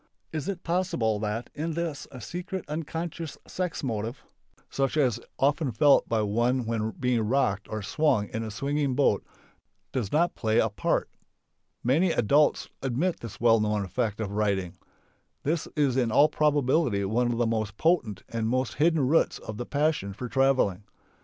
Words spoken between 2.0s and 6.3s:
a secret (unconscious) sex motive, such as is often felt by